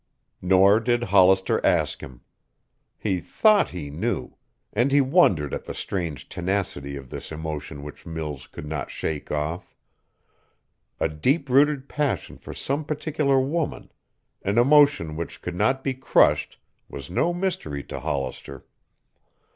Nor 0.41 0.79
did 0.79 1.03
Hollister 1.03 1.63
ask 1.63 2.01
him. 2.01 2.21
He 2.97 3.19
thought 3.19 3.69
he 3.69 3.91
knew 3.91 4.35
and 4.73 4.91
he 4.91 4.99
wondered 4.99 5.53
at 5.53 5.65
the 5.65 5.75
strange 5.75 6.27
tenacity 6.27 6.95
of 6.95 7.11
this 7.11 7.31
emotion 7.31 7.83
which 7.83 8.03
Mills 8.03 8.47
could 8.47 8.65
not 8.65 8.89
shake 8.89 9.29
off. 9.31 9.75
A 10.99 11.07
deep 11.07 11.51
rooted 11.51 11.87
passion 11.87 12.39
for 12.39 12.51
some 12.55 12.83
particular 12.83 13.39
woman, 13.39 13.91
an 14.41 14.57
emotion 14.57 15.15
which 15.15 15.39
could 15.39 15.53
not 15.55 15.83
be 15.83 15.93
crushed, 15.93 16.57
was 16.89 17.11
no 17.11 17.31
mystery 17.31 17.83
to 17.83 17.99
Hollister. 17.99 18.65